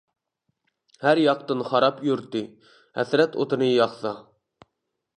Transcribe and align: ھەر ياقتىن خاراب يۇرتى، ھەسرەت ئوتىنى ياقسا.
ھەر 1.03 1.21
ياقتىن 1.25 1.61
خاراب 1.69 2.03
يۇرتى، 2.09 2.43
ھەسرەت 2.99 3.41
ئوتىنى 3.43 3.73
ياقسا. 3.73 4.19